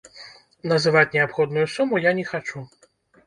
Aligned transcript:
Называць 0.71 1.11
неабходную 1.17 1.65
суму 1.75 2.01
я 2.09 2.15
не 2.21 2.23
хачу. 2.33 2.65